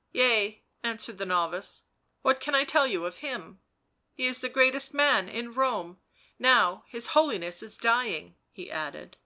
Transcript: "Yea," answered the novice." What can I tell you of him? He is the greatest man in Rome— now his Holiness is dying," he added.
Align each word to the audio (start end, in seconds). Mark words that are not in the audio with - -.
"Yea," 0.12 0.62
answered 0.84 1.18
the 1.18 1.26
novice." 1.26 1.82
What 2.22 2.38
can 2.38 2.54
I 2.54 2.62
tell 2.62 2.86
you 2.86 3.06
of 3.06 3.16
him? 3.18 3.58
He 4.12 4.24
is 4.26 4.38
the 4.40 4.48
greatest 4.48 4.94
man 4.94 5.28
in 5.28 5.50
Rome— 5.52 5.98
now 6.52 6.84
his 6.86 7.08
Holiness 7.08 7.60
is 7.60 7.76
dying," 7.76 8.36
he 8.52 8.70
added. 8.70 9.16